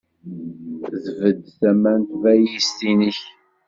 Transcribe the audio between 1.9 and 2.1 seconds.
n